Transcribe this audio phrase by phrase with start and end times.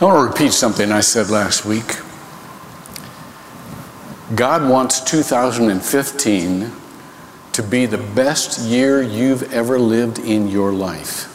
[0.00, 1.98] I want to repeat something I said last week.
[4.34, 6.72] God wants 2015
[7.52, 11.26] to be the best year you've ever lived in your life.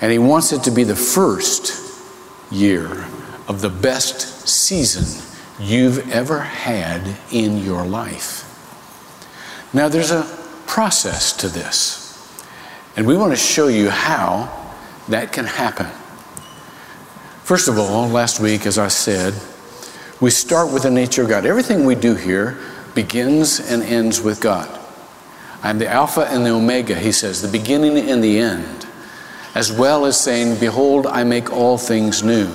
[0.00, 2.02] And He wants it to be the first
[2.50, 3.04] year
[3.46, 5.22] of the best season
[5.58, 8.46] you've ever had in your life.
[9.74, 10.22] Now, there's a
[10.66, 12.42] process to this,
[12.96, 14.72] and we want to show you how
[15.08, 15.88] that can happen.
[17.50, 19.34] First of all, last week, as I said,
[20.20, 21.44] we start with the nature of God.
[21.44, 22.56] Everything we do here
[22.94, 24.68] begins and ends with God.
[25.60, 28.86] I'm the Alpha and the Omega, he says, the beginning and the end,
[29.56, 32.54] as well as saying, Behold, I make all things new.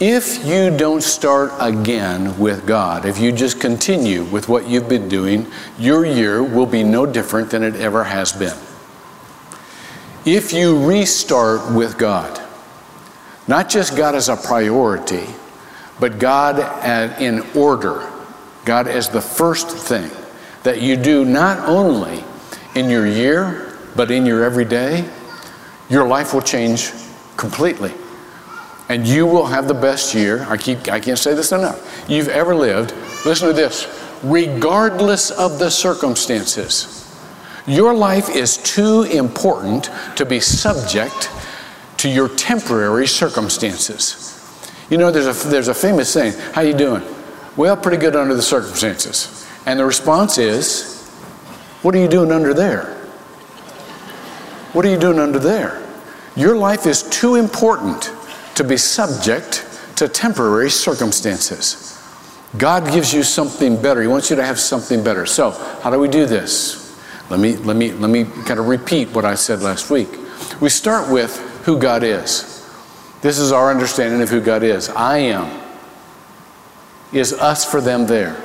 [0.00, 5.08] If you don't start again with God, if you just continue with what you've been
[5.08, 5.46] doing,
[5.78, 8.58] your year will be no different than it ever has been.
[10.24, 12.42] If you restart with God,
[13.48, 15.26] not just God as a priority,
[15.98, 16.58] but God
[17.20, 18.08] in order,
[18.64, 20.10] God as the first thing
[20.62, 22.22] that you do not only
[22.74, 25.08] in your year, but in your everyday,
[25.88, 26.92] your life will change
[27.36, 27.92] completely.
[28.90, 32.28] And you will have the best year, I, keep, I can't say this enough, you've
[32.28, 32.94] ever lived.
[33.24, 33.86] Listen to this
[34.22, 36.94] regardless of the circumstances.
[37.66, 41.30] Your life is too important to be subject
[41.98, 44.34] to your temporary circumstances.
[44.90, 47.02] You know, there's a, there's a famous saying, how you doing?
[47.56, 49.46] Well, pretty good under the circumstances.
[49.66, 51.06] And the response is,
[51.82, 52.94] what are you doing under there?
[54.72, 55.84] What are you doing under there?
[56.36, 58.12] Your life is too important
[58.54, 59.64] to be subject
[59.96, 62.00] to temporary circumstances.
[62.56, 64.00] God gives you something better.
[64.00, 65.26] He wants you to have something better.
[65.26, 65.50] So,
[65.82, 66.96] how do we do this?
[67.28, 70.08] Let me, let me, let me kind of repeat what I said last week.
[70.60, 72.54] We start with who God is.
[73.20, 74.88] This is our understanding of who God is.
[74.90, 75.68] I am
[77.12, 78.36] is us for them there.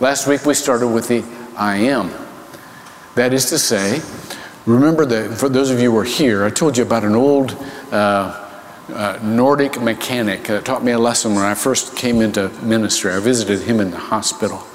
[0.00, 1.24] Last week we started with the
[1.56, 2.10] I am.
[3.14, 4.00] That is to say,
[4.66, 7.52] remember that for those of you who are here, I told you about an old
[7.92, 8.38] uh,
[8.88, 13.12] uh, Nordic mechanic that taught me a lesson when I first came into ministry.
[13.12, 14.66] I visited him in the hospital.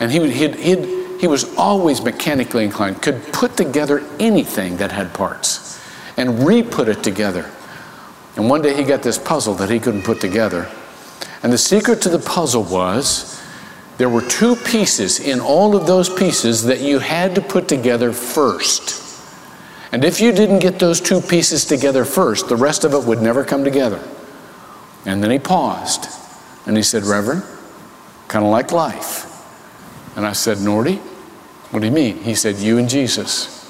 [0.00, 5.12] And he, he'd, he'd, he was always mechanically inclined, could put together anything that had
[5.12, 5.73] parts
[6.16, 7.50] and re put it together.
[8.36, 10.70] And one day he got this puzzle that he couldn't put together.
[11.42, 13.40] And the secret to the puzzle was
[13.98, 18.12] there were two pieces in all of those pieces that you had to put together
[18.12, 19.02] first.
[19.92, 23.22] And if you didn't get those two pieces together first, the rest of it would
[23.22, 24.02] never come together.
[25.06, 26.06] And then he paused
[26.66, 27.44] and he said, Reverend,
[28.26, 29.30] kind of like life.
[30.16, 30.96] And I said, Norty,
[31.70, 32.18] what do you mean?
[32.18, 33.63] He said, You and Jesus.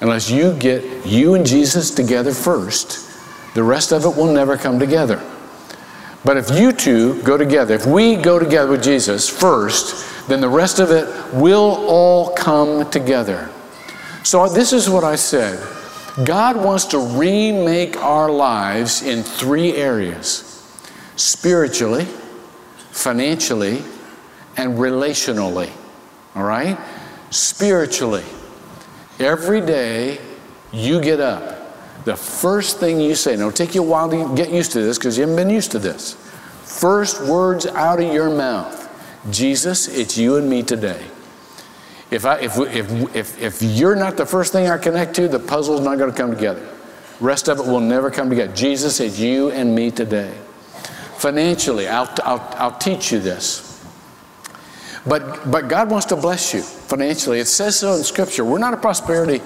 [0.00, 3.10] Unless you get you and Jesus together first,
[3.54, 5.22] the rest of it will never come together.
[6.24, 10.48] But if you two go together, if we go together with Jesus first, then the
[10.48, 13.48] rest of it will all come together.
[14.24, 15.64] So, this is what I said
[16.24, 20.42] God wants to remake our lives in three areas
[21.16, 22.04] spiritually,
[22.90, 23.82] financially,
[24.56, 25.70] and relationally.
[26.34, 26.78] All right?
[27.30, 28.24] Spiritually.
[29.18, 30.20] Every day
[30.72, 34.34] you get up, the first thing you say, now it'll take you a while to
[34.36, 36.14] get used to this because you haven't been used to this.
[36.62, 38.86] First words out of your mouth
[39.30, 41.04] Jesus, it's you and me today.
[42.10, 45.40] If, I, if, if, if, if you're not the first thing I connect to, the
[45.40, 46.64] puzzle's not going to come together.
[47.18, 48.54] Rest of it will never come together.
[48.54, 50.32] Jesus, it's you and me today.
[51.16, 53.65] Financially, I'll, I'll, I'll teach you this.
[55.06, 57.38] But, but God wants to bless you financially.
[57.38, 58.44] It says so in Scripture.
[58.44, 59.40] We're not a prosperity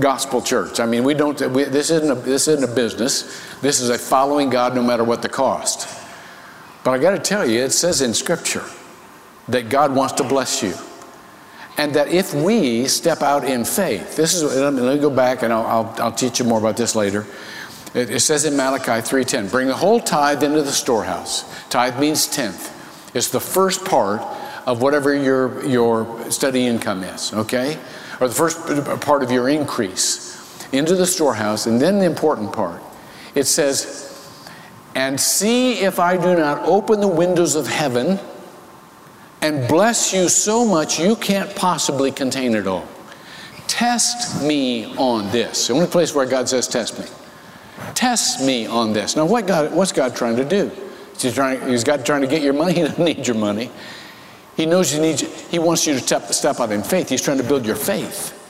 [0.00, 0.80] gospel church.
[0.80, 3.42] I mean, we don't, we, this, isn't a, this isn't a business.
[3.60, 5.88] This is a following God no matter what the cost.
[6.84, 8.64] But I got to tell you, it says in Scripture
[9.48, 10.74] that God wants to bless you.
[11.76, 15.52] And that if we step out in faith, this is, let me go back and
[15.52, 17.26] I'll, I'll, I'll teach you more about this later.
[17.94, 21.44] It, it says in Malachi 3.10, bring the whole tithe into the storehouse.
[21.68, 22.73] Tithe means tenth.
[23.14, 24.20] It's the first part
[24.66, 27.78] of whatever your, your study income is, okay?
[28.20, 30.34] Or the first part of your increase
[30.72, 31.66] into the storehouse.
[31.66, 32.82] And then the important part
[33.34, 34.40] it says,
[34.94, 38.18] And see if I do not open the windows of heaven
[39.42, 42.88] and bless you so much you can't possibly contain it all.
[43.66, 45.66] Test me on this.
[45.66, 47.06] The only place where God says, Test me.
[47.94, 49.16] Test me on this.
[49.16, 50.70] Now, what God, what's God trying to do?
[51.18, 52.74] He's, trying, he's got trying to get your money.
[52.74, 53.70] He doesn't need your money.
[54.56, 55.20] He knows you need.
[55.20, 57.08] He wants you to step, step out in faith.
[57.08, 58.40] He's trying to build your faith.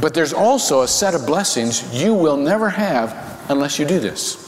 [0.00, 4.46] But there's also a set of blessings you will never have unless you do this.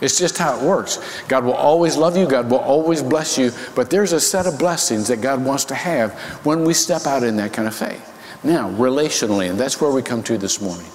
[0.00, 0.98] It's just how it works.
[1.26, 4.58] God will always love you, God will always bless you, but there's a set of
[4.58, 6.12] blessings that God wants to have
[6.44, 8.04] when we step out in that kind of faith.
[8.44, 10.86] Now, relationally, and that's where we come to this morning.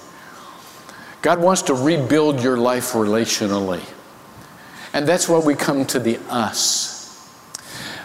[1.20, 3.82] God wants to rebuild your life relationally.
[4.94, 6.94] And that's why we come to the us.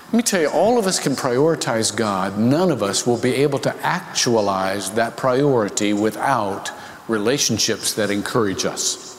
[0.08, 2.40] Let me tell you, all of us can prioritize God.
[2.40, 6.72] None of us will be able to actualize that priority without
[7.08, 9.16] relationships that encourage us.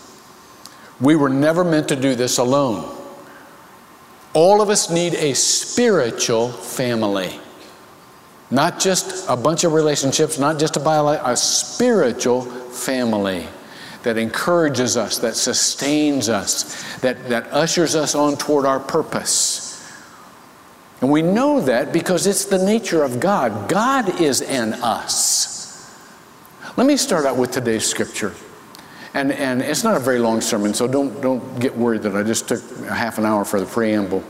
[1.00, 2.92] We were never meant to do this alone.
[4.34, 7.38] All of us need a spiritual family.
[8.50, 13.46] Not just a bunch of relationships, not just a biological, a spiritual family
[14.02, 19.68] that encourages us, that sustains us, that, that ushers us on toward our purpose.
[21.00, 23.68] And we know that because it's the nature of God.
[23.68, 25.96] God is in us.
[26.76, 28.34] Let me start out with today's scripture.
[29.12, 32.22] And, and it's not a very long sermon, so don't, don't get worried that I
[32.22, 34.22] just took half an hour for the preamble.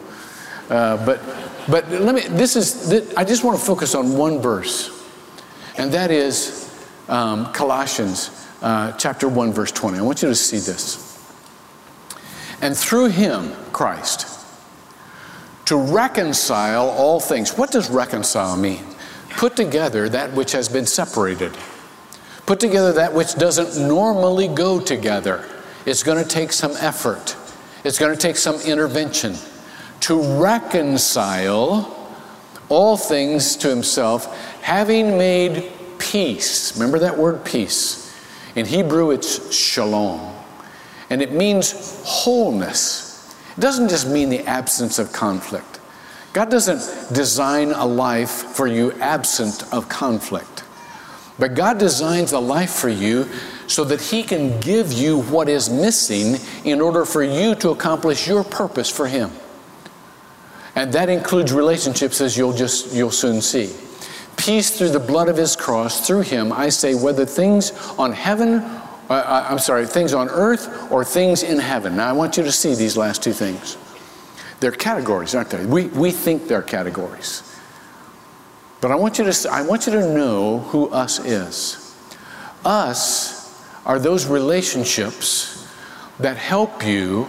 [0.70, 1.20] Uh, but,
[1.68, 5.06] but let me, this is, I just want to focus on one verse,
[5.76, 6.66] and that is
[7.08, 9.98] um, Colossians uh, chapter 1, verse 20.
[9.98, 11.06] I want you to see this.
[12.60, 14.26] And through him, Christ,
[15.66, 17.56] to reconcile all things.
[17.56, 18.84] What does reconcile mean?
[19.30, 21.56] Put together that which has been separated
[22.50, 25.48] Put together that which doesn't normally go together.
[25.86, 27.36] It's going to take some effort,
[27.84, 29.36] it's going to take some intervention
[30.00, 31.96] to reconcile
[32.68, 35.70] all things to himself, having made
[36.00, 36.74] peace.
[36.74, 38.09] Remember that word peace?
[38.54, 40.34] In Hebrew, it's shalom,
[41.08, 43.34] and it means wholeness.
[43.56, 45.78] It doesn't just mean the absence of conflict.
[46.32, 50.64] God doesn't design a life for you absent of conflict.
[51.38, 53.26] But God designs a life for you
[53.66, 58.28] so that He can give you what is missing in order for you to accomplish
[58.28, 59.30] your purpose for Him.
[60.76, 63.74] And that includes relationships, as you'll just you'll soon see.
[64.40, 68.60] Peace through the blood of His cross, through Him, I say, whether things on heaven,
[69.10, 71.96] uh, I'm sorry, things on earth or things in heaven.
[71.96, 73.76] Now, I want you to see these last two things.
[74.60, 75.66] They're categories, aren't they?
[75.66, 77.42] We, we think they're categories.
[78.80, 81.94] But I want you to, I want you to know who us is.
[82.64, 85.68] Us are those relationships
[86.18, 87.28] that help you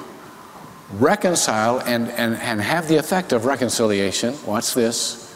[0.93, 4.33] reconcile and, and, and have the effect of reconciliation.
[4.45, 5.30] Watch this.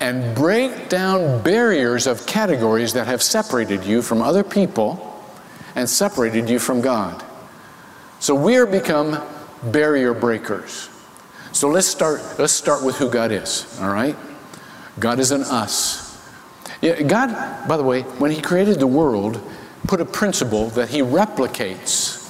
[0.00, 5.06] And break down barriers of categories that have separated you from other people
[5.74, 7.22] and separated you from God.
[8.18, 9.22] So we are become
[9.64, 10.88] barrier breakers.
[11.52, 14.16] So let's start, let's start with who God is, all right?
[14.98, 16.06] God is in us.
[16.80, 19.40] Yeah, God, by the way, when He created the world,
[19.86, 22.20] put a principle that He replicates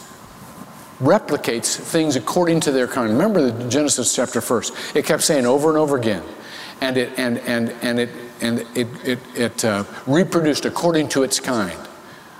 [1.00, 3.10] replicates things according to their kind.
[3.12, 4.74] Remember the Genesis chapter first.
[4.94, 6.22] It kept saying over and over again,
[6.80, 8.10] and it and and and it
[8.40, 11.78] and it it, it uh, reproduced according to its kind.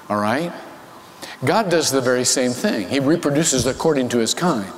[0.09, 0.53] All right.
[1.45, 2.89] God does the very same thing.
[2.89, 4.73] He reproduces according to His kind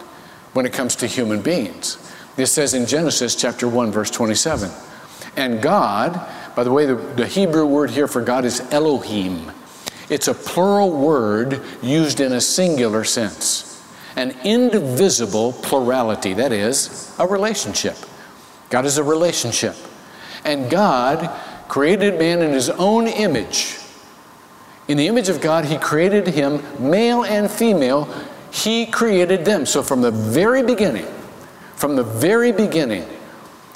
[0.53, 1.99] when it comes to human beings.
[2.37, 4.71] It says in Genesis chapter one verse twenty seven.
[5.37, 6.21] And God,
[6.55, 9.51] by the way, the, the Hebrew word here for God is Elohim.
[10.11, 13.83] It's a plural word used in a singular sense,
[14.15, 17.97] an indivisible plurality, that is, a relationship.
[18.73, 19.77] God is a relationship.
[20.47, 21.29] And God
[21.69, 23.77] created man in his own image.
[24.89, 28.09] In the image of God, he created him, male and female,
[28.51, 29.67] he created them.
[29.67, 31.07] So from the very beginning,
[31.77, 33.07] from the very beginning,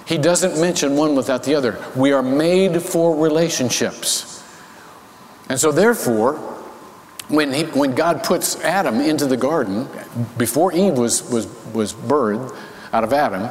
[0.07, 1.79] he doesn't mention one without the other.
[1.95, 4.43] We are made for relationships.
[5.51, 6.37] And so, therefore,
[7.29, 9.89] when, he, when God puts Adam into the garden,
[10.39, 12.57] before Eve was, was, was birthed
[12.95, 13.51] out of Adam,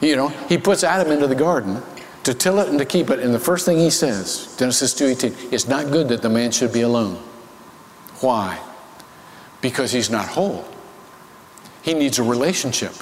[0.00, 1.82] you know, he puts Adam into the garden
[2.24, 3.18] to till it and to keep it.
[3.18, 6.72] And the first thing he says, Genesis 2.18, it's not good that the man should
[6.72, 7.16] be alone.
[8.20, 8.60] Why?
[9.60, 10.66] Because he's not whole.
[11.82, 12.92] He needs a relationship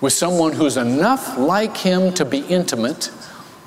[0.00, 3.10] with someone who's enough like him to be intimate,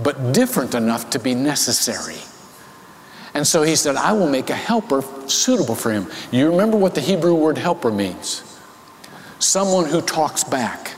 [0.01, 2.17] but different enough to be necessary.
[3.33, 6.07] And so he said, I will make a helper suitable for him.
[6.31, 8.43] You remember what the Hebrew word helper means?
[9.39, 10.90] Someone who talks back.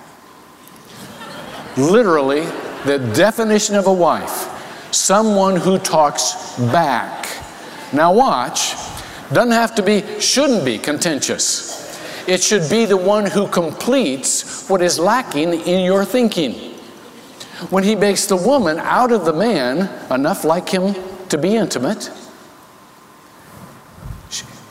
[1.77, 2.41] Literally,
[2.85, 4.49] the definition of a wife
[4.93, 7.27] someone who talks back.
[7.91, 8.75] Now, watch,
[9.31, 11.81] doesn't have to be, shouldn't be contentious.
[12.27, 16.53] It should be the one who completes what is lacking in your thinking.
[17.69, 20.95] When he makes the woman out of the man enough like him
[21.29, 22.11] to be intimate,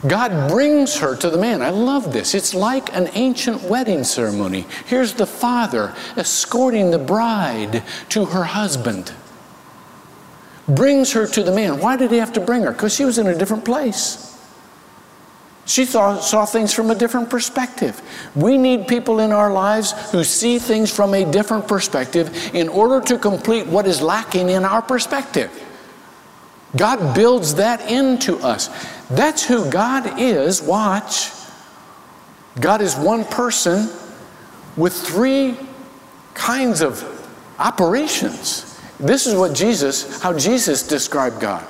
[0.06, 1.62] God brings her to the man.
[1.62, 2.34] I love this.
[2.34, 4.66] It's like an ancient wedding ceremony.
[4.86, 9.12] Here's the father escorting the bride to her husband.
[10.66, 11.78] Brings her to the man.
[11.78, 12.72] Why did he have to bring her?
[12.72, 14.28] Because she was in a different place.
[15.64, 18.02] She saw, saw things from a different perspective.
[18.34, 23.00] We need people in our lives who see things from a different perspective in order
[23.06, 25.50] to complete what is lacking in our perspective.
[26.76, 28.68] God builds that into us.
[29.08, 30.62] That's who God is.
[30.62, 31.30] Watch.
[32.60, 33.90] God is one person
[34.76, 35.56] with three
[36.34, 37.02] kinds of
[37.58, 38.80] operations.
[38.98, 41.66] This is what Jesus, how Jesus described God.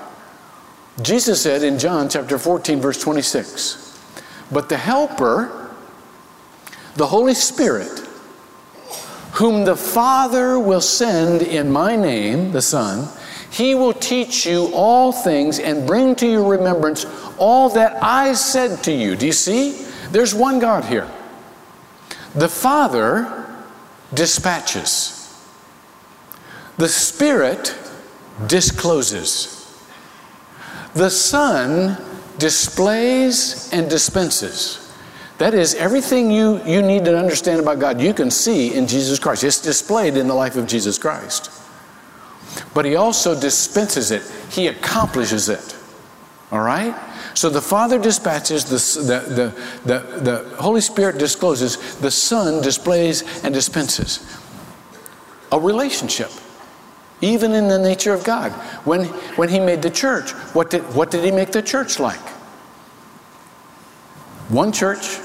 [1.01, 3.99] Jesus said in John chapter 14, verse 26,
[4.53, 5.75] But the Helper,
[6.97, 7.99] the Holy Spirit,
[9.33, 13.09] whom the Father will send in my name, the Son,
[13.53, 17.05] he will teach you all things and bring to your remembrance
[17.37, 19.15] all that I said to you.
[19.15, 19.87] Do you see?
[20.11, 21.07] There's one God here.
[22.35, 23.47] The Father
[24.15, 25.19] dispatches,
[26.79, 27.77] the Spirit
[28.47, 29.85] discloses,
[30.95, 31.99] the Son
[32.39, 34.79] displays and dispenses.
[35.37, 39.19] That is, everything you, you need to understand about God, you can see in Jesus
[39.19, 39.45] Christ.
[39.45, 41.62] It's displayed in the life of Jesus Christ
[42.75, 45.77] but he also dispenses it, he accomplishes it.
[46.51, 46.95] All right?
[47.35, 49.55] So the Father dispatches, the, the,
[49.85, 54.39] the, the, Holy Spirit discloses, the Son displays and dispenses.
[55.51, 56.31] A relationship,
[57.23, 58.53] even in the nature of God.
[58.85, 59.07] When,
[59.37, 62.21] when He made the church, what did, what did He make the church like?
[64.51, 65.19] One church,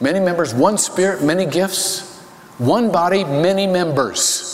[0.00, 2.18] many members, one Spirit, many gifts,
[2.58, 4.51] one body, many members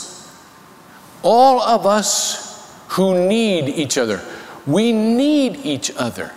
[1.28, 4.22] all of us who need each other.
[4.66, 6.32] We need each other.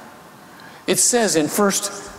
[0.85, 1.71] It says in 1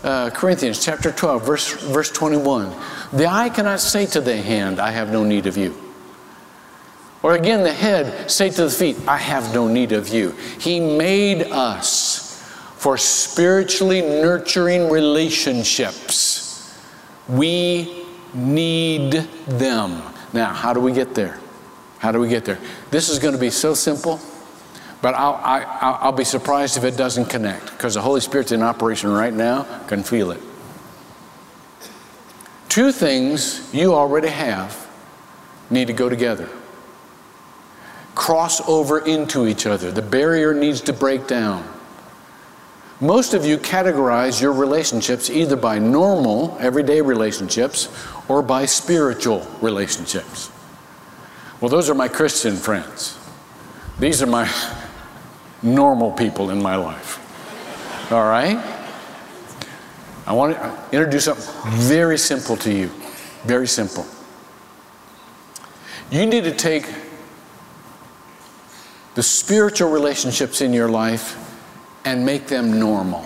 [0.03, 2.75] uh, Corinthians chapter 12, verse, verse 21,
[3.13, 5.77] the eye cannot say to the hand, I have no need of you.
[7.23, 10.31] Or again, the head say to the feet, I have no need of you.
[10.59, 12.43] He made us
[12.79, 16.75] for spiritually nurturing relationships.
[17.29, 20.03] We need them.
[20.33, 21.39] Now, how do we get there?
[22.03, 22.59] How do we get there?
[22.91, 24.19] This is going to be so simple,
[25.03, 28.61] but I'll, I, will be surprised if it doesn't connect because the Holy Spirit's in
[28.61, 30.41] operation right now, can feel it.
[32.69, 34.91] Two things you already have
[35.71, 36.49] need to go together.
[38.17, 39.93] Cross over into each other.
[39.93, 41.65] The barrier needs to break down.
[43.01, 47.89] Most of you categorize your relationships either by normal, everyday relationships
[48.27, 50.52] or by spiritual relationships.
[51.63, 53.17] Well, those are my Christian friends.
[54.01, 54.51] These are my
[55.63, 57.21] normal people in my life.
[58.11, 58.59] All right?
[60.27, 62.91] I want to introduce something very simple to you.
[63.45, 64.05] Very simple.
[66.11, 66.85] You need to take
[69.15, 71.39] the spiritual relationships in your life
[72.05, 73.25] and make them normal.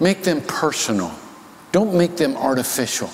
[0.00, 1.12] Make them personal.
[1.72, 3.10] Don't make them artificial.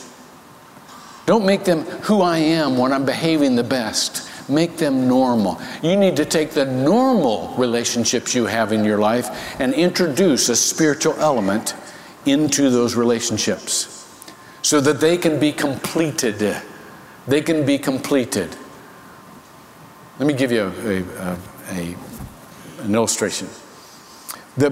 [1.27, 4.31] Don't make them who I am when I'm behaving the best.
[4.49, 5.61] Make them normal.
[5.83, 10.57] You need to take the normal relationships you have in your life and introduce a
[10.57, 11.75] spiritual element
[12.27, 13.93] into those relationships
[14.63, 16.57] so that they can be completed.
[17.27, 18.57] They can be completed.
[20.21, 21.37] Let me give you a, a,
[21.73, 21.97] a
[22.83, 23.49] an illustration.
[24.57, 24.71] The,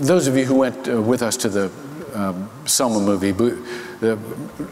[0.00, 1.70] those of you who went uh, with us to the
[2.14, 3.32] um, Selma movie,
[4.00, 4.18] the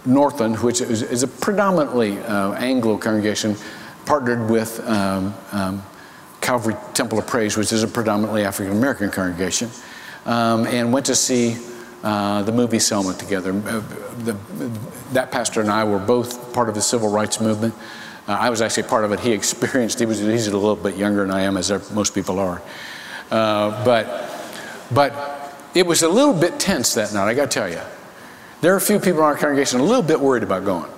[0.04, 3.56] Northland, which is, is a predominantly uh, Anglo congregation,
[4.06, 5.82] partnered with um, um,
[6.40, 9.70] Calvary Temple of Praise, which is a predominantly African American congregation,
[10.26, 11.56] um, and went to see
[12.02, 13.50] uh, the movie Selma together.
[13.50, 13.80] Uh,
[14.24, 14.36] the,
[15.12, 17.74] that pastor and I were both part of the civil rights movement.
[18.28, 19.20] Uh, I was actually part of it.
[19.20, 19.98] He experienced.
[19.98, 20.18] He was.
[20.18, 22.60] He's a little bit younger than I am, as most people are.
[23.30, 24.30] Uh, but,
[24.92, 27.26] but it was a little bit tense that night.
[27.26, 27.80] I got to tell you.
[28.64, 30.90] There are a few people in our congregation a little bit worried about going.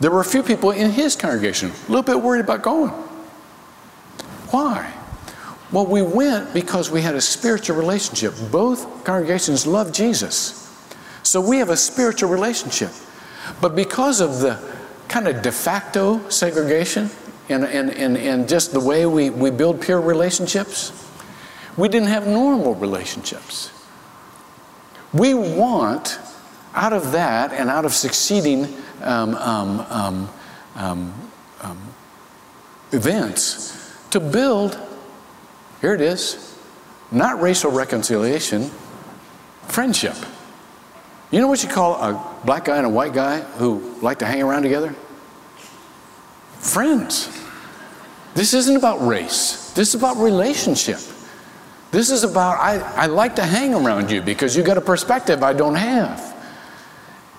[0.00, 2.88] There were a few people in his congregation a little bit worried about going.
[4.52, 4.90] Why?
[5.70, 8.32] Well, we went because we had a spiritual relationship.
[8.50, 10.74] Both congregations love Jesus.
[11.22, 12.92] So we have a spiritual relationship.
[13.60, 14.58] But because of the
[15.08, 17.10] kind of de facto segregation
[17.50, 21.06] and, and, and, and just the way we, we build peer relationships,
[21.76, 23.70] we didn't have normal relationships.
[25.12, 26.18] We want
[26.76, 28.66] out of that and out of succeeding
[29.02, 30.30] um, um, um,
[30.76, 31.30] um,
[31.62, 31.94] um
[32.92, 34.78] events to build,
[35.80, 36.56] here it is,
[37.10, 38.70] not racial reconciliation,
[39.68, 40.14] Friendship.
[41.30, 44.26] You know what you call a black guy and a white guy who like to
[44.26, 44.94] hang around together?
[46.58, 47.28] Friends.
[48.34, 49.72] This isn't about race.
[49.72, 51.00] This is about relationship.
[51.90, 55.42] This is about, I, I like to hang around you because you got a perspective
[55.42, 56.35] I don't have.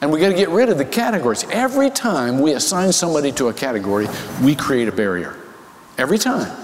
[0.01, 1.43] And we got to get rid of the categories.
[1.49, 4.07] Every time we assign somebody to a category,
[4.43, 5.35] we create a barrier.
[5.97, 6.55] Every time.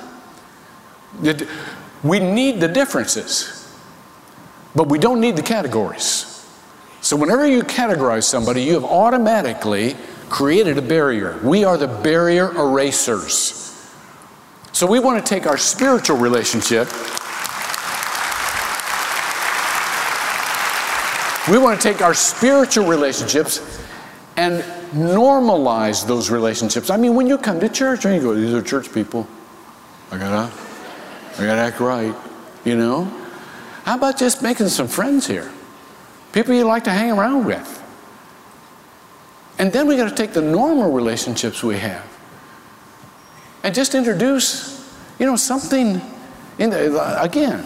[2.04, 3.74] We need the differences,
[4.76, 6.30] but we don't need the categories.
[7.02, 9.96] So, whenever you categorize somebody, you have automatically
[10.30, 11.40] created a barrier.
[11.44, 13.90] We are the barrier erasers.
[14.72, 16.88] So, we want to take our spiritual relationship
[21.50, 23.82] We want to take our spiritual relationships
[24.38, 26.90] and normalize those relationships.
[26.90, 29.28] I mean, when you come to church and you go, these are church people.
[30.12, 30.52] I gotta,
[31.38, 32.16] I gotta act right,
[32.64, 33.06] you know?
[33.84, 35.52] How about just making some friends here?
[36.32, 37.82] People you like to hang around with.
[39.60, 42.06] And then we got to take the normal relationships we have
[43.64, 46.02] and just introduce, you know, something
[46.58, 47.66] in the, again,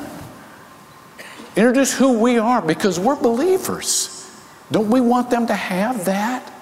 [1.58, 4.32] Introduce who we are because we're believers.
[4.72, 6.54] Don't we want them to have that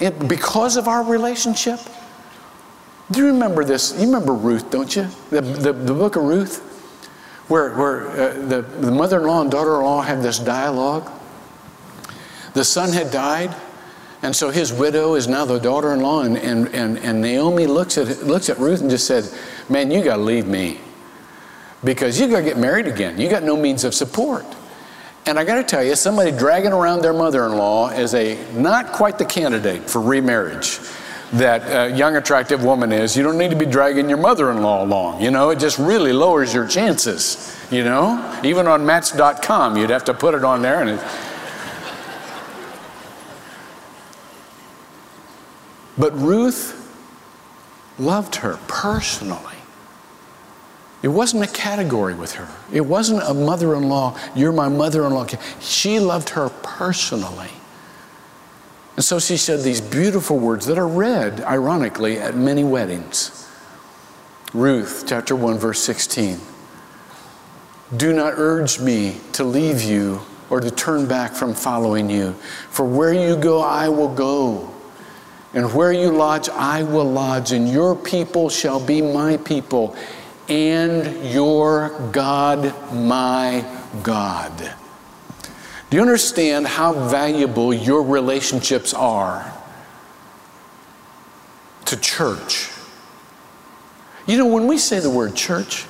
[0.00, 1.78] it, because of our relationship?
[3.12, 3.92] Do you remember this?
[3.96, 5.06] You remember Ruth, don't you?
[5.30, 6.58] The, the, the book of Ruth,
[7.46, 11.08] where, where uh, the, the mother in law and daughter in law have this dialogue.
[12.54, 13.54] The son had died,
[14.22, 17.68] and so his widow is now the daughter in law, and, and, and, and Naomi
[17.68, 19.32] looks at, looks at Ruth and just said,
[19.68, 20.80] Man, you got to leave me
[21.84, 23.20] because you got to get married again.
[23.20, 24.44] You got no means of support.
[25.26, 28.38] And I got to tell you, somebody dragging around their mother in law is a
[28.54, 30.80] not quite the candidate for remarriage
[31.32, 33.16] that a young, attractive woman is.
[33.16, 35.20] You don't need to be dragging your mother in law along.
[35.20, 37.54] You know, it just really lowers your chances.
[37.70, 41.00] You know, even on match.com, you'd have to put it on there and it.
[45.98, 46.74] But Ruth
[47.98, 49.57] loved her personally.
[51.08, 52.46] It wasn't a category with her.
[52.70, 55.26] It wasn't a mother in law, you're my mother in law.
[55.58, 57.48] She loved her personally.
[58.94, 63.48] And so she said these beautiful words that are read, ironically, at many weddings.
[64.52, 66.40] Ruth chapter 1, verse 16.
[67.96, 72.34] Do not urge me to leave you or to turn back from following you.
[72.68, 74.74] For where you go, I will go.
[75.54, 77.52] And where you lodge, I will lodge.
[77.52, 79.96] And your people shall be my people
[80.48, 83.64] and your God, my
[84.02, 84.74] God.
[85.90, 89.52] Do you understand how valuable your relationships are
[91.86, 92.70] to church?
[94.26, 95.86] You know, when we say the word church,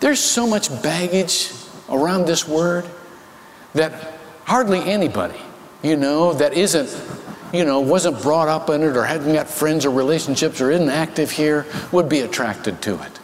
[0.00, 1.52] there's so much baggage
[1.90, 2.86] around this word
[3.74, 5.40] that hardly anybody,
[5.82, 6.88] you know, that isn't,
[7.52, 10.88] you know, wasn't brought up in it or hadn't got friends or relationships or isn't
[10.88, 13.17] active here would be attracted to it.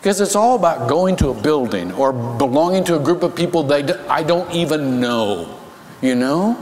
[0.00, 3.64] Because it's all about going to a building or belonging to a group of people
[3.64, 5.60] that I don't even know,
[6.00, 6.56] you know?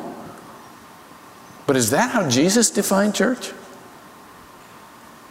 [1.65, 3.53] But is that how Jesus defined church?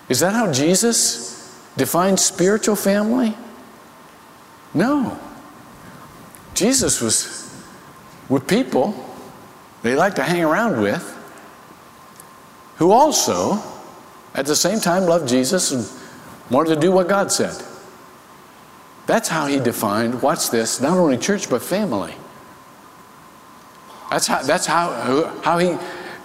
[0.07, 3.35] Is that how Jesus defined spiritual family?
[4.73, 5.19] No.
[6.53, 7.53] Jesus was
[8.29, 9.03] with people
[9.83, 11.13] they like to hang around with
[12.77, 13.61] who also,
[14.35, 15.87] at the same time, loved Jesus and
[16.51, 17.55] wanted to do what God said.
[19.07, 22.13] That's how he defined, watch this, not only church, but family.
[24.11, 25.77] That's how, that's how, how he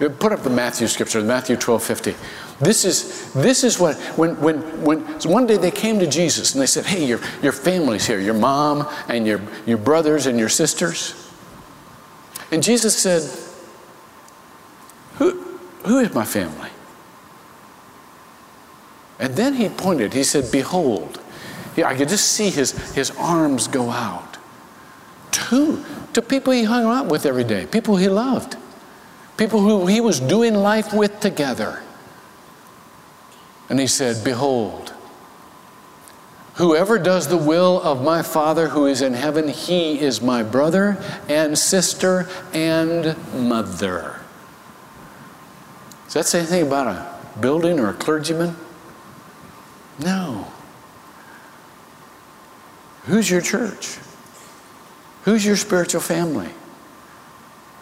[0.09, 2.15] put up the Matthew scripture, Matthew 12 50.
[2.59, 6.53] This is, this is what, when, when, when so one day they came to Jesus
[6.53, 10.37] and they said, Hey, your, your family's here, your mom and your, your brothers and
[10.37, 11.31] your sisters.
[12.51, 13.23] And Jesus said,
[15.15, 15.41] Who,
[15.85, 16.69] who is my family?
[19.19, 21.22] And then he pointed, he said, Behold,
[21.75, 24.37] yeah, I could just see his, his arms go out.
[25.31, 25.83] To,
[26.13, 28.55] to people he hung out with every day, people he loved,
[29.37, 31.81] people who he was doing life with together.
[33.69, 34.93] And he said, Behold,
[36.55, 41.03] whoever does the will of my Father who is in heaven, he is my brother
[41.27, 44.19] and sister and mother.
[46.05, 48.55] Does that say anything about a building or a clergyman?
[49.97, 50.52] No.
[53.05, 53.97] Who's your church?
[55.23, 56.49] Who's your spiritual family?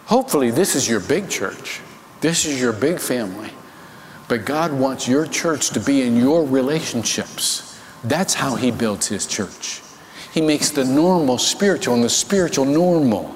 [0.06, 1.82] Hopefully, this is your big church.
[2.22, 3.52] This is your big family.
[4.28, 7.80] But God wants your church to be in your relationships.
[8.04, 9.82] That's how He builds His church.
[10.34, 13.36] He makes the normal spiritual and the spiritual normal.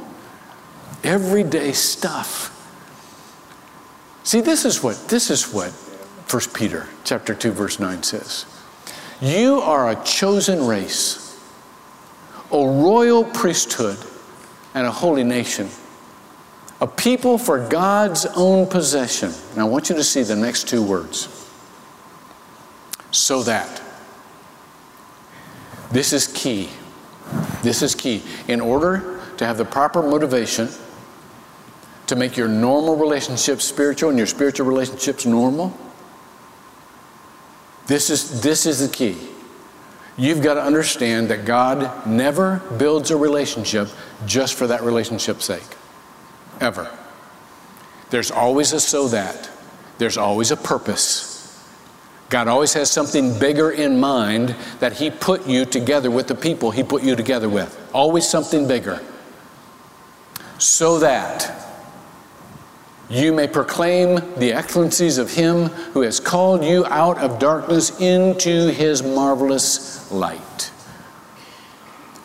[1.04, 2.52] everyday stuff.
[4.24, 8.46] See, this is what this is what 1 Peter chapter 2 verse 9 says.
[9.22, 11.25] You are a chosen race,
[12.52, 13.98] a royal priesthood,
[14.76, 15.70] and a holy nation,
[16.82, 19.32] a people for God's own possession.
[19.52, 21.30] And I want you to see the next two words.
[23.12, 23.82] So that.
[25.92, 26.70] This is key.
[27.64, 28.22] This is key.
[28.50, 30.68] In order to have the proper motivation
[32.08, 35.76] to make your normal relationships spiritual and your spiritual relationships normal,
[37.88, 39.16] this is, this is the key.
[40.18, 43.90] You've got to understand that God never builds a relationship
[44.26, 45.76] just for that relationship's sake.
[46.62, 46.90] Ever.
[48.12, 49.50] There's always a so that,
[49.98, 51.34] there's always a purpose.
[52.30, 56.72] God always has something bigger in mind that He put you together with the people
[56.72, 57.78] He put you together with.
[57.94, 59.02] Always something bigger.
[60.58, 61.75] So that
[63.10, 68.72] you may proclaim the excellencies of Him who has called you out of darkness into
[68.72, 70.72] His marvelous light.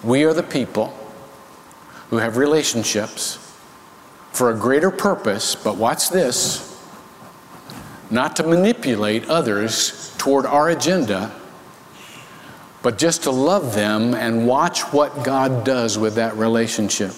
[0.02, 0.96] We are the people
[2.08, 3.36] who have relationships
[4.32, 6.66] for a greater purpose, but watch this
[8.10, 11.32] not to manipulate others toward our agenda,
[12.82, 17.14] but just to love them and watch what God does with that relationship.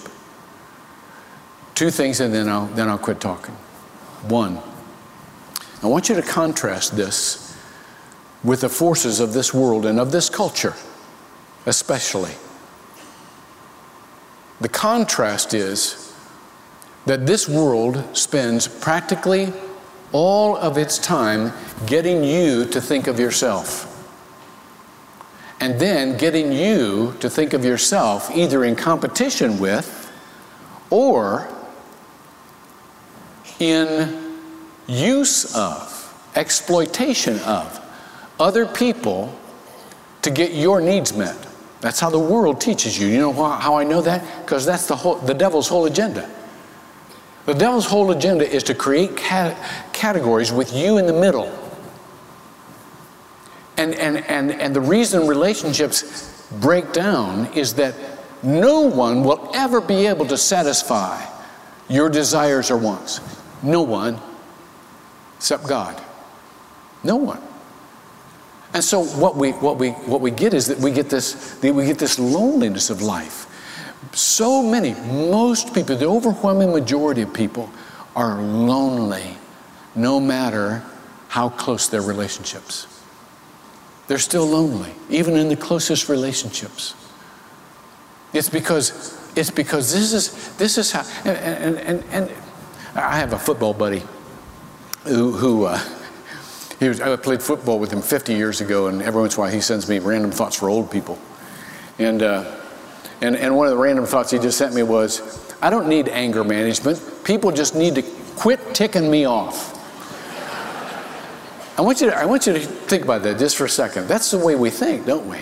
[1.75, 3.55] Two things, and then I'll, then I'll quit talking.
[4.27, 4.59] One,
[5.81, 7.57] I want you to contrast this
[8.43, 10.75] with the forces of this world and of this culture,
[11.65, 12.31] especially.
[14.61, 16.13] The contrast is
[17.05, 19.51] that this world spends practically
[20.11, 21.51] all of its time
[21.85, 23.89] getting you to think of yourself.
[25.59, 30.11] And then getting you to think of yourself either in competition with
[30.89, 31.49] or
[33.59, 34.39] in
[34.87, 35.99] use of,
[36.35, 37.79] exploitation of
[38.39, 39.37] other people
[40.21, 41.37] to get your needs met.
[41.81, 43.07] That's how the world teaches you.
[43.07, 44.45] You know how I know that?
[44.45, 46.29] Because that's the, whole, the devil's whole agenda.
[47.45, 51.51] The devil's whole agenda is to create categories with you in the middle.
[53.75, 57.95] And, and, and, and the reason relationships break down is that
[58.43, 61.21] no one will ever be able to satisfy
[61.89, 63.19] your desires or wants.
[63.63, 64.19] No one
[65.37, 66.01] except God.
[67.03, 67.41] No one.
[68.73, 71.73] And so what we, what we, what we get is that we get, this, that
[71.73, 73.47] we get this loneliness of life.
[74.13, 77.69] So many, most people, the overwhelming majority of people
[78.15, 79.37] are lonely
[79.95, 80.83] no matter
[81.27, 82.87] how close their relationships.
[84.07, 86.95] They're still lonely, even in the closest relationships.
[88.33, 92.42] It's because it's because this is this is how and and, and, and
[92.95, 94.03] I have a football buddy
[95.05, 95.79] who, who uh,
[96.79, 99.41] he was, I played football with him 50 years ago, and every once in a
[99.41, 101.17] while he sends me random thoughts for old people.
[101.97, 102.59] And, uh,
[103.21, 106.07] and, and one of the random thoughts he just sent me was I don't need
[106.09, 107.01] anger management.
[107.23, 108.03] People just need to
[108.35, 109.71] quit ticking me off.
[111.79, 114.07] I want, you to, I want you to think about that just for a second.
[114.07, 115.39] That's the way we think, don't we?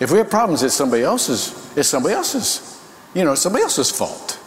[0.00, 2.82] If we have problems, it's somebody else's, it's somebody else's,
[3.14, 4.40] you know, it's somebody else's fault.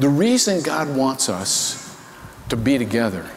[0.00, 1.94] The reason God wants us
[2.48, 3.28] to be together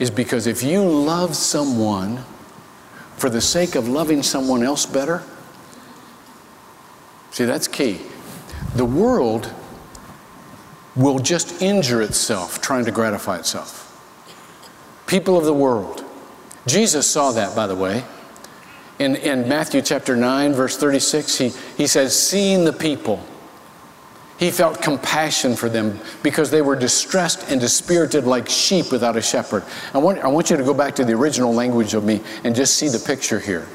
[0.00, 2.24] is because if you love someone
[3.16, 5.22] for the sake of loving someone else better,
[7.30, 8.00] see, that's key.
[8.74, 9.52] The world
[10.96, 13.84] will just injure itself trying to gratify itself.
[15.06, 16.04] People of the world.
[16.66, 18.02] Jesus saw that, by the way.
[18.98, 23.24] In, in Matthew chapter 9, verse 36, he, he says, Seeing the people
[24.38, 29.22] he felt compassion for them because they were distressed and dispirited like sheep without a
[29.22, 29.64] shepherd.
[29.92, 32.54] I want, I want you to go back to the original language of me and
[32.54, 33.66] just see the picture here.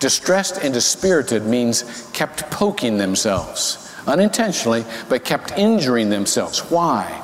[0.00, 6.60] Distressed and dispirited means kept poking themselves, unintentionally, but kept injuring themselves.
[6.70, 7.22] Why?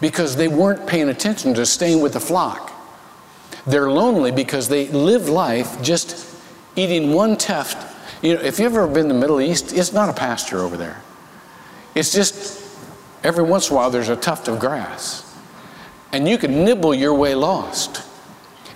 [0.00, 2.72] Because they weren't paying attention to staying with the flock.
[3.66, 6.36] They're lonely because they live life just
[6.76, 7.88] eating one tuft.
[8.22, 10.76] You know, if you've ever been to the Middle East, it's not a pasture over
[10.76, 11.00] there.
[11.94, 12.62] It's just
[13.22, 15.28] every once in a while there's a tuft of grass.
[16.12, 18.02] And you can nibble your way lost.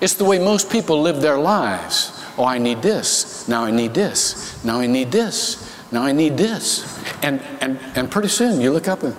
[0.01, 2.13] It's the way most people live their lives.
[2.39, 3.49] Oh, I need this.
[3.49, 4.63] Now I need this.
[4.65, 5.75] Now I need this.
[5.91, 6.99] Now I need this.
[7.23, 9.17] And, and, and pretty soon you look up and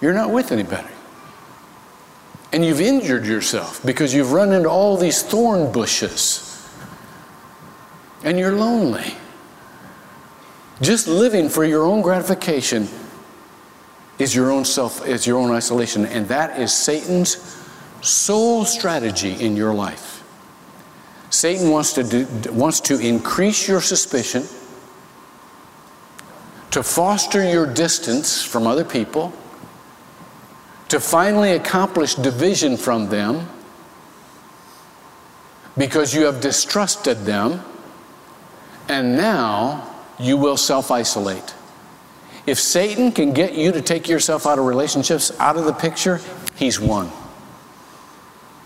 [0.00, 0.88] you're not with anybody.
[2.52, 6.68] And you've injured yourself because you've run into all these thorn bushes.
[8.24, 9.14] And you're lonely.
[10.80, 12.88] Just living for your own gratification
[14.18, 16.06] is your own self, is your own isolation.
[16.06, 17.58] And that is Satan's
[18.00, 20.22] sole strategy in your life.
[21.30, 24.42] Satan wants to, do, wants to increase your suspicion,
[26.70, 29.32] to foster your distance from other people,
[30.88, 33.48] to finally accomplish division from them
[35.78, 37.62] because you have distrusted them,
[38.88, 39.89] and now
[40.20, 41.54] you will self isolate.
[42.46, 46.20] If Satan can get you to take yourself out of relationships, out of the picture,
[46.56, 47.10] he's won.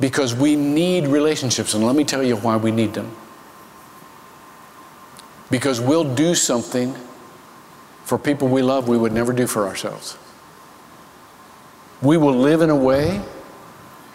[0.01, 3.15] Because we need relationships, and let me tell you why we need them.
[5.51, 6.95] Because we'll do something
[8.05, 10.19] for people we love we would never do for ourselves.
[12.03, 13.23] We will live in a way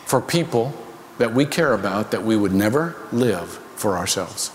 [0.06, 0.74] for people
[1.18, 4.52] that we care about that we would never live for ourselves.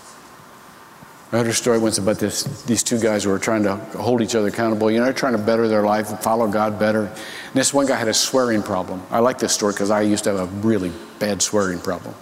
[1.31, 4.21] I heard a story once about this, these two guys who were trying to hold
[4.21, 4.91] each other accountable.
[4.91, 7.05] You know, trying to better their life and follow God better.
[7.07, 9.01] And this one guy had a swearing problem.
[9.09, 12.13] I like this story because I used to have a really bad swearing problem.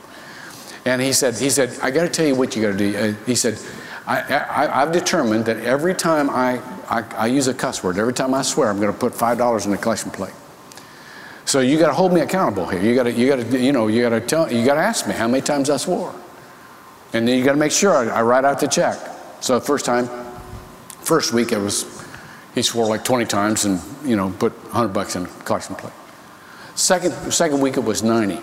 [0.86, 3.16] And he said, he said, I got to tell you what you got to do.
[3.26, 3.60] He said,
[4.08, 8.34] I, have determined that every time I, I, I use a cuss word, every time
[8.34, 10.34] I swear, I'm going to put five dollars in the collection plate.
[11.46, 12.82] So you got to hold me accountable here.
[12.82, 14.82] You got to, you got to, you know, you got to tell, you got to
[14.82, 16.14] ask me how many times I swore.
[17.14, 18.98] And then you got to make sure I, I, write out the check.
[19.40, 20.10] So the first time,
[21.02, 22.04] first week it was,
[22.56, 25.94] he swore like 20 times and, you know, put 100 bucks in a collection plate.
[26.76, 28.40] Second, second week it was 90.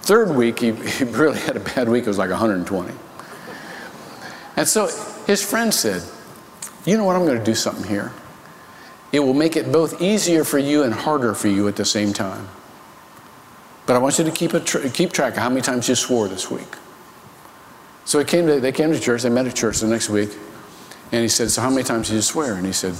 [0.00, 2.04] Third week, he, he really had a bad week.
[2.04, 2.92] It was like 120.
[4.56, 4.86] And so
[5.26, 6.02] his friend said,
[6.86, 8.12] you know what, I'm going to do something here.
[9.12, 12.12] It will make it both easier for you and harder for you at the same
[12.12, 12.48] time.
[13.84, 15.94] But I want you to keep, a tr- keep track of how many times you
[15.94, 16.76] swore this week.
[18.06, 20.30] So came to, they came to church, they met at church the next week,
[21.10, 22.54] and he said, So how many times did you swear?
[22.54, 22.94] And he said,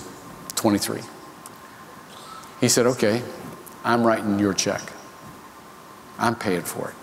[0.56, 1.00] 23.
[2.60, 3.22] He said, Okay,
[3.84, 4.82] I'm writing your check.
[6.18, 6.94] I'm paying for it.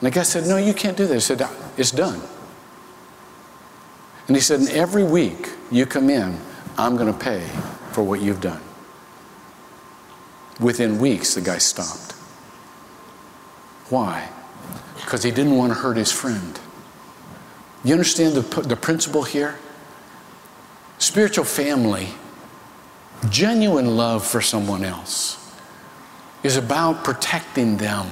[0.00, 1.14] And the guy said, No, you can't do that.
[1.14, 1.46] He said,
[1.76, 2.22] It's done.
[4.26, 6.40] And he said, And every week you come in,
[6.78, 7.46] I'm going to pay
[7.92, 8.62] for what you've done.
[10.58, 12.12] Within weeks, the guy stopped.
[13.90, 14.30] Why?
[14.96, 16.58] Because he didn't want to hurt his friend.
[17.84, 19.58] You understand the, the principle here?
[20.98, 22.08] Spiritual family,
[23.30, 25.54] genuine love for someone else,
[26.42, 28.08] is about protecting them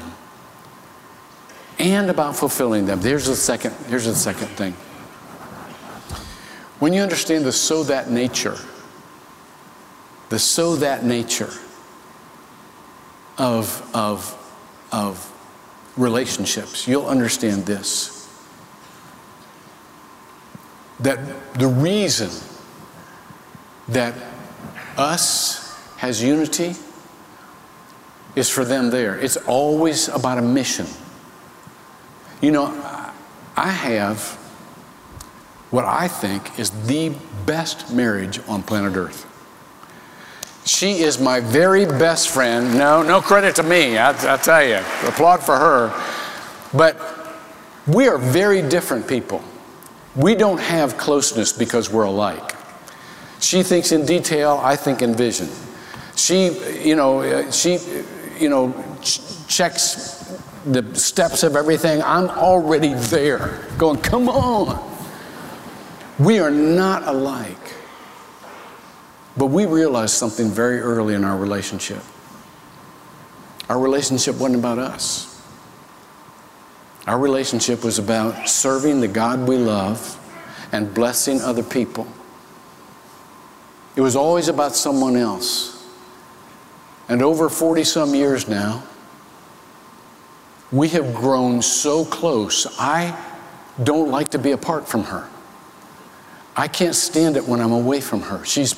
[1.79, 3.01] and about fulfilling them.
[3.01, 4.73] There's the second, here's the second thing.
[6.79, 8.57] When you understand the so that nature,
[10.29, 11.53] the so that nature
[13.39, 14.55] of, of,
[14.93, 15.33] of
[15.97, 18.16] relationships, you'll understand this
[21.01, 21.19] that
[21.55, 22.31] the reason
[23.89, 24.15] that
[24.97, 26.75] us has unity
[28.35, 29.19] is for them there.
[29.19, 30.87] It's always about a mission.
[32.41, 32.67] You know,
[33.57, 34.21] I have
[35.71, 37.15] what I think is the
[37.47, 39.27] best marriage on planet Earth.
[40.67, 42.77] She is my very best friend.
[42.77, 44.81] No, no credit to me, I, I tell you.
[45.09, 45.95] Applaud for her.
[46.75, 46.99] But
[47.87, 49.43] we are very different people.
[50.17, 52.55] We don't have closeness because we're alike.
[53.41, 55.49] She thinks in detail, I think in vision.
[56.17, 56.49] She,
[56.83, 57.79] you know, uh, she,
[58.39, 62.03] you know, ch- checks the steps of everything.
[62.03, 64.93] I'm already there, going, come on.
[66.19, 67.75] We are not alike.
[69.37, 72.03] But we realized something very early in our relationship.
[73.69, 75.36] Our relationship wasn't about us.
[77.07, 80.21] Our relationship was about serving the God we love
[80.73, 82.07] and blessing other people.
[83.95, 85.73] It was always about someone else.
[87.09, 88.83] And over 40 some years now,
[90.73, 92.67] we have grown so close.
[92.79, 93.17] I
[93.83, 95.29] don't like to be apart from her.
[96.57, 98.45] I can't stand it when I'm away from her.
[98.45, 98.75] She's,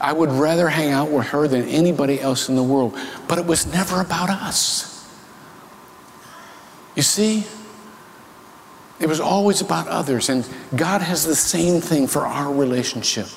[0.00, 2.96] I would rather hang out with her than anybody else in the world.
[3.28, 5.06] But it was never about us.
[6.94, 7.44] You see?
[8.98, 10.28] It was always about others.
[10.28, 13.28] And God has the same thing for our relationship.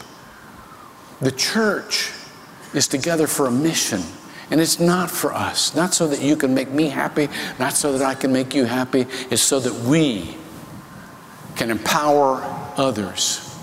[1.22, 2.12] The church
[2.74, 4.02] is together for a mission.
[4.52, 7.96] And it's not for us, not so that you can make me happy, not so
[7.98, 9.06] that I can make you happy.
[9.30, 10.38] It's so that we
[11.56, 12.42] can empower
[12.76, 13.56] others,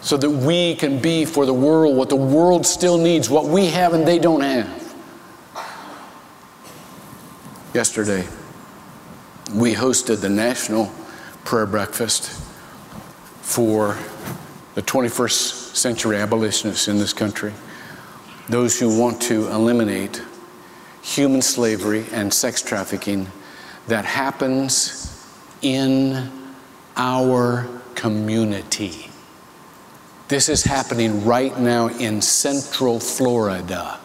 [0.00, 3.66] so that we can be for the world what the world still needs, what we
[3.66, 4.94] have and they don't have.
[7.74, 8.26] Yesterday,
[9.54, 10.86] we hosted the National
[11.50, 12.30] prayer breakfast
[13.42, 13.98] for
[14.76, 17.52] the 21st century abolitionists in this country.
[18.48, 20.22] those who want to eliminate
[21.02, 23.26] human slavery and sex trafficking
[23.88, 25.28] that happens
[25.60, 26.30] in
[26.96, 29.10] our community.
[30.28, 33.98] This is happening right now in Central Florida.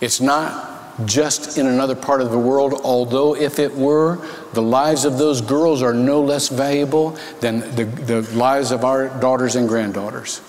[0.00, 0.69] It's not
[1.06, 4.18] just in another part of the world, although if it were,
[4.52, 9.08] the lives of those girls are no less valuable than the, the lives of our
[9.20, 10.40] daughters and granddaughters.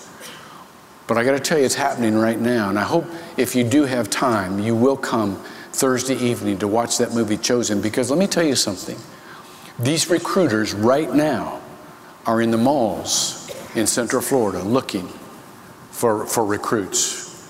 [1.08, 2.70] But I got to tell you, it's happening right now.
[2.70, 3.06] And I hope
[3.38, 5.36] if you do have time, you will come
[5.74, 7.82] Thursday evening to watch that movie Chosen.
[7.82, 8.98] Because let me tell you something
[9.80, 11.62] these recruiters right now
[12.26, 15.08] are in the malls in Central Florida looking
[15.92, 17.00] for, for recruits,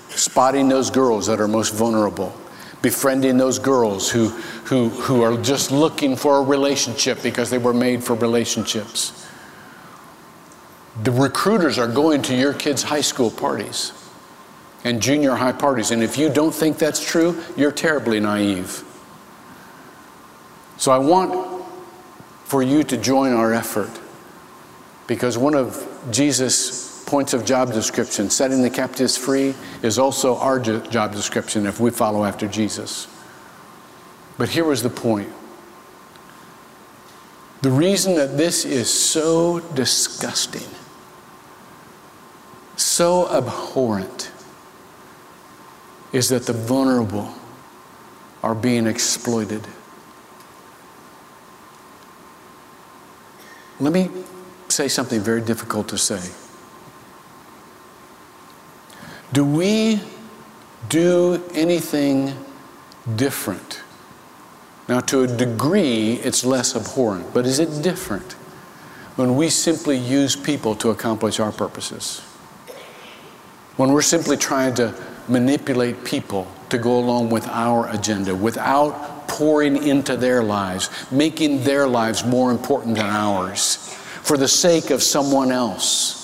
[0.08, 2.34] spotting those girls that are most vulnerable
[2.82, 4.28] befriending those girls who,
[4.64, 9.26] who, who are just looking for a relationship because they were made for relationships.
[11.04, 13.92] The recruiters are going to your kids' high school parties
[14.84, 15.92] and junior high parties.
[15.92, 18.84] And if you don't think that's true, you're terribly naive.
[20.76, 21.64] So I want
[22.44, 23.90] for you to join our effort
[25.06, 30.58] because one of Jesus' points of job description, setting the captives free, is also our
[30.58, 33.06] job description if we follow after Jesus.
[34.38, 35.28] But here was the point.
[37.60, 40.66] The reason that this is so disgusting,
[42.76, 44.32] so abhorrent,
[46.14, 47.34] is that the vulnerable
[48.42, 49.68] are being exploited.
[53.80, 54.08] Let me
[54.68, 56.32] say something very difficult to say.
[59.32, 60.00] Do we
[60.90, 62.34] do anything
[63.16, 63.80] different?
[64.88, 68.32] Now, to a degree, it's less abhorrent, but is it different
[69.16, 72.20] when we simply use people to accomplish our purposes?
[73.76, 74.94] When we're simply trying to
[75.28, 81.86] manipulate people to go along with our agenda without pouring into their lives, making their
[81.86, 83.76] lives more important than ours
[84.22, 86.21] for the sake of someone else?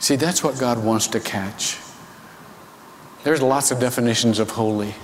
[0.00, 1.78] See, that's what God wants to catch.
[3.24, 4.94] There's lots of definitions of holy.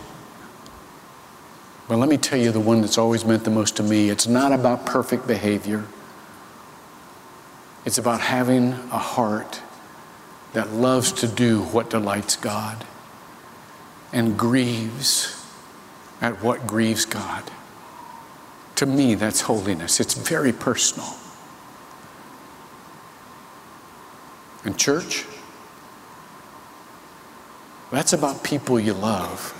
[1.88, 4.08] But let me tell you the one that's always meant the most to me.
[4.08, 5.84] It's not about perfect behavior,
[7.84, 9.60] it's about having a heart
[10.54, 12.86] that loves to do what delights God
[14.12, 15.44] and grieves
[16.20, 17.50] at what grieves God.
[18.76, 20.00] To me, that's holiness.
[20.00, 21.12] It's very personal.
[24.64, 25.26] And, church,
[27.90, 29.52] that's about people you love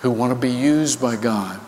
[0.00, 1.60] who want to be used by God,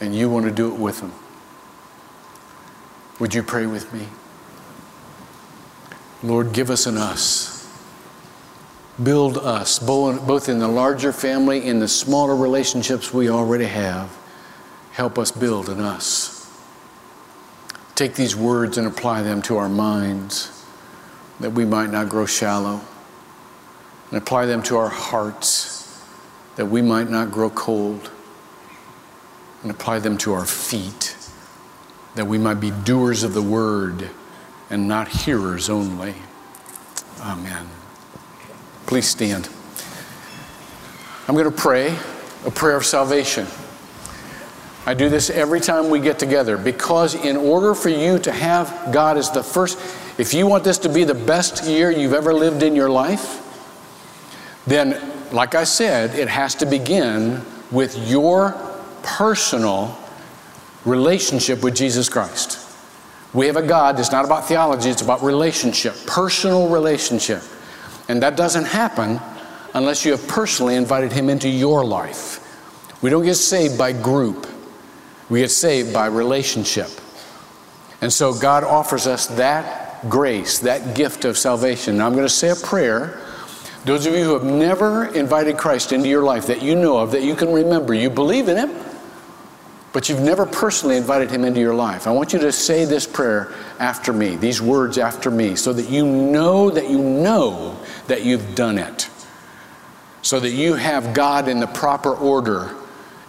[0.00, 1.12] and you want to do it with them.
[3.18, 4.06] Would you pray with me?
[6.22, 7.68] Lord, give us an us.
[9.02, 14.16] Build us, both in the larger family, in the smaller relationships we already have.
[14.92, 16.41] Help us build an us
[17.94, 20.64] take these words and apply them to our minds
[21.40, 22.80] that we might not grow shallow,
[24.10, 26.02] and apply them to our hearts
[26.56, 28.10] that we might not grow cold,
[29.62, 31.16] and apply them to our feet
[32.14, 34.10] that we might be doers of the word
[34.70, 36.14] and not hearers only.
[37.20, 37.66] Amen.
[38.86, 39.48] Please stand.
[41.26, 41.96] I'm going to pray
[42.44, 43.46] a prayer of salvation.
[44.84, 48.92] I do this every time we get together because, in order for you to have
[48.92, 49.78] God as the first,
[50.18, 53.38] if you want this to be the best year you've ever lived in your life,
[54.66, 58.54] then, like I said, it has to begin with your
[59.02, 59.96] personal
[60.84, 62.58] relationship with Jesus Christ.
[63.32, 67.42] We have a God that's not about theology, it's about relationship, personal relationship.
[68.08, 69.20] And that doesn't happen
[69.74, 72.40] unless you have personally invited Him into your life.
[73.00, 74.46] We don't get saved by group.
[75.32, 76.90] We get saved by relationship.
[78.02, 81.96] And so God offers us that grace, that gift of salvation.
[81.96, 83.18] Now I'm going to say a prayer.
[83.86, 87.12] Those of you who have never invited Christ into your life that you know of,
[87.12, 88.84] that you can remember, you believe in Him,
[89.94, 92.06] but you've never personally invited Him into your life.
[92.06, 95.88] I want you to say this prayer after me, these words after me, so that
[95.88, 99.08] you know that you know that you've done it.
[100.20, 102.76] So that you have God in the proper order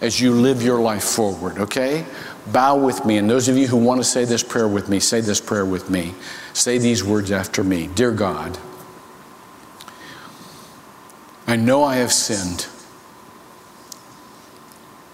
[0.04, 2.06] as you live your life forward, okay?
[2.48, 3.18] Bow with me.
[3.18, 5.66] And those of you who want to say this prayer with me, say this prayer
[5.66, 6.14] with me.
[6.52, 8.60] Say these words after me Dear God,
[11.48, 12.68] I know I have sinned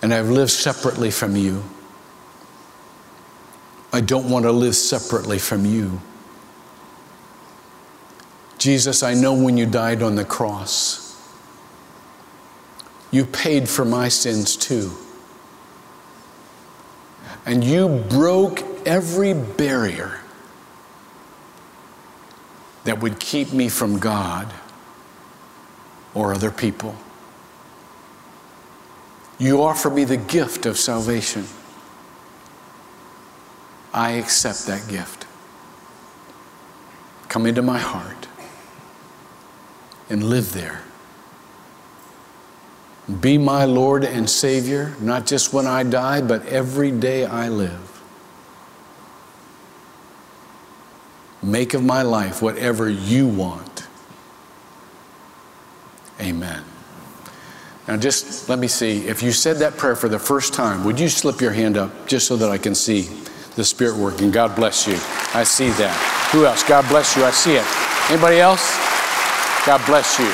[0.01, 1.63] and I've lived separately from you.
[3.93, 6.01] I don't want to live separately from you.
[8.57, 11.09] Jesus, I know when you died on the cross,
[13.12, 14.91] you paid for my sins too.
[17.45, 20.20] And you broke every barrier
[22.84, 24.53] that would keep me from God
[26.14, 26.95] or other people.
[29.38, 31.45] You offer me the gift of salvation.
[33.93, 35.26] I accept that gift.
[37.30, 38.28] Come into my heart
[40.10, 40.84] and live there.
[43.10, 48.01] Be my Lord and Savior, not just when I die, but every day I live.
[51.41, 53.88] Make of my life whatever you want.
[56.22, 56.64] Amen.
[57.88, 59.07] Now, just let me see.
[59.07, 62.07] If you said that prayer for the first time, would you slip your hand up
[62.07, 63.10] just so that I can see
[63.55, 64.30] the Spirit working?
[64.30, 64.99] God bless you.
[65.34, 66.30] I see that.
[66.32, 66.62] Who else?
[66.62, 67.26] God bless you.
[67.26, 67.66] I see it.
[68.12, 68.78] Anybody else?
[69.66, 70.30] God bless you.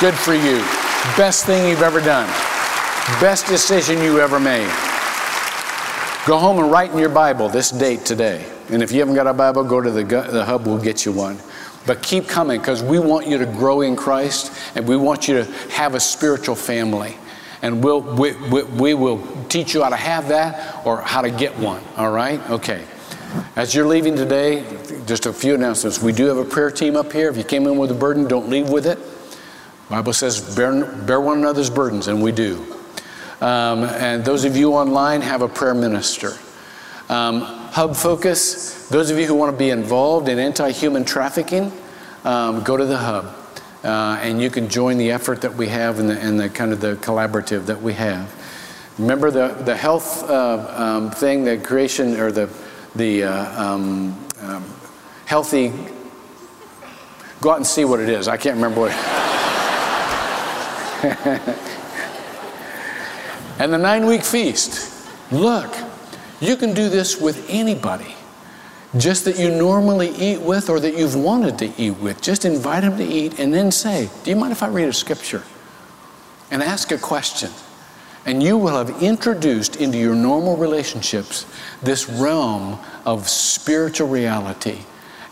[0.00, 0.64] Good for you.
[1.16, 2.26] Best thing you've ever done.
[3.20, 4.66] Best decision you ever made.
[6.26, 8.44] Go home and write in your Bible this date today.
[8.70, 11.12] And if you haven't got a Bible, go to the, the hub, we'll get you
[11.12, 11.38] one.
[11.86, 15.44] But keep coming because we want you to grow in Christ and we want you
[15.44, 17.16] to have a spiritual family.
[17.60, 21.30] And we'll, we, we, we will teach you how to have that or how to
[21.30, 21.82] get one.
[21.96, 22.40] All right?
[22.50, 22.82] Okay.
[23.54, 24.64] As you're leaving today,
[25.06, 26.02] just a few announcements.
[26.02, 27.28] We do have a prayer team up here.
[27.28, 28.98] If you came in with a burden, don't leave with it.
[29.88, 32.64] Bible says, bear, bear one another's burdens, and we do.
[33.40, 36.32] Um, and those of you online have a prayer minister.
[37.08, 41.70] Um, Hub Focus, those of you who want to be involved in anti human trafficking,
[42.24, 43.36] um, go to the Hub.
[43.82, 46.72] Uh, and you can join the effort that we have and the, and the kind
[46.72, 48.32] of the collaborative that we have.
[48.98, 52.48] Remember the, the health uh, um, thing, the creation or the,
[52.94, 54.64] the uh, um, um,
[55.26, 55.70] healthy,
[57.42, 58.28] go out and see what it is.
[58.28, 59.23] I can't remember what
[63.58, 65.06] and the nine week feast.
[65.30, 65.74] Look,
[66.40, 68.14] you can do this with anybody.
[68.96, 72.22] Just that you normally eat with or that you've wanted to eat with.
[72.22, 74.92] Just invite them to eat and then say, Do you mind if I read a
[74.92, 75.42] scripture?
[76.50, 77.50] And ask a question.
[78.24, 81.44] And you will have introduced into your normal relationships
[81.82, 84.78] this realm of spiritual reality.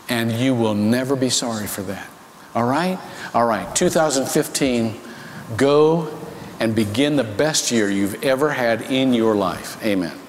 [0.09, 2.07] And you will never be sorry for that.
[2.53, 2.99] All right?
[3.33, 3.73] All right.
[3.75, 4.99] 2015,
[5.57, 6.07] go
[6.59, 9.83] and begin the best year you've ever had in your life.
[9.83, 10.22] Amen.